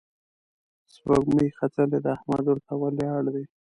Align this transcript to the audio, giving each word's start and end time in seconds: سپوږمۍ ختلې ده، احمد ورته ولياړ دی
سپوږمۍ 0.93 1.49
ختلې 1.57 1.99
ده، 2.05 2.09
احمد 2.15 2.45
ورته 2.47 2.73
ولياړ 2.81 3.23
دی 3.35 3.45